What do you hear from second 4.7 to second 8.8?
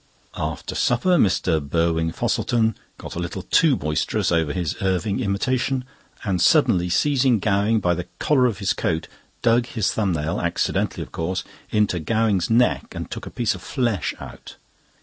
Irving imitation, and suddenly seizing Gowing by the collar of his